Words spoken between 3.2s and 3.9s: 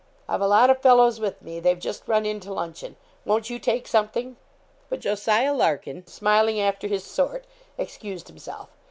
won't you take